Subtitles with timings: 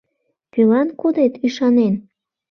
[0.53, 1.93] Кӧлан кодет ӱшанен?..